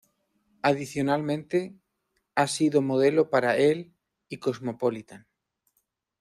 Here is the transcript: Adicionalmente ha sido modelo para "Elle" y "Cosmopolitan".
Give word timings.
Adicionalmente 0.63 1.75
ha 2.33 2.47
sido 2.47 2.81
modelo 2.81 3.29
para 3.29 3.55
"Elle" 3.57 3.93
y 4.29 4.37
"Cosmopolitan". 4.39 5.27